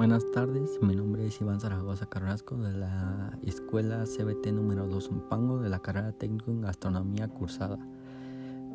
[0.00, 5.58] Buenas tardes, mi nombre es Iván Zaragoza Carrasco de la Escuela CBT número 2 Pango
[5.58, 7.78] de la carrera técnico en gastronomía cursada.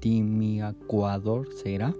[0.00, 1.92] desotorrinolaringaparangaricutimucuador será